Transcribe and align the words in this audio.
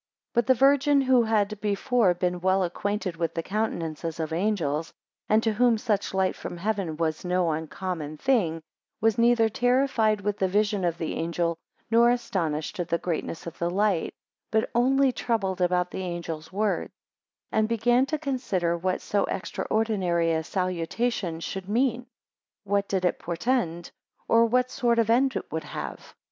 4 0.33 0.41
But 0.41 0.47
the 0.47 0.55
Virgin, 0.55 1.01
who 1.01 1.21
had 1.21 1.61
before 1.61 2.15
been 2.15 2.41
well 2.41 2.63
acquainted 2.63 3.17
with 3.17 3.35
the 3.35 3.43
countenances 3.43 4.19
of 4.19 4.33
angels, 4.33 4.91
and 5.29 5.43
to 5.43 5.53
whom 5.53 5.77
such 5.77 6.11
light 6.15 6.35
from 6.35 6.57
heaven 6.57 6.97
was 6.97 7.23
no 7.23 7.51
uncommon 7.51 8.17
thing, 8.17 8.55
5 8.55 8.61
Was 9.01 9.17
neither 9.19 9.47
terrified 9.47 10.21
with 10.21 10.39
the 10.39 10.47
vision 10.47 10.83
of 10.83 10.97
the 10.97 11.13
angel, 11.13 11.55
nor 11.91 12.09
astonished 12.09 12.79
at 12.79 12.89
the 12.89 12.97
greatness 12.97 13.45
of 13.45 13.59
the 13.59 13.69
light, 13.69 14.11
but 14.49 14.71
only 14.73 15.11
troubled 15.11 15.61
about 15.61 15.91
the 15.91 16.01
angel's 16.01 16.51
words, 16.51 16.89
6 16.89 16.93
And 17.51 17.67
began 17.69 18.07
to 18.07 18.17
consider 18.17 18.75
what 18.75 19.01
so 19.01 19.25
extraordinary 19.25 20.33
a 20.33 20.43
salutation 20.43 21.39
should 21.41 21.69
mean, 21.69 22.07
what 22.63 22.91
it 22.91 23.01
did 23.03 23.19
portend, 23.19 23.91
or 24.27 24.47
what 24.47 24.71
sort 24.71 24.97
of 24.97 25.11
end 25.11 25.35
it 25.35 25.51
would 25.51 25.63
have. 25.65 26.15